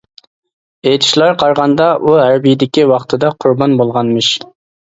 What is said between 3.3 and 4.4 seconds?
قۇربان بولغانمىش.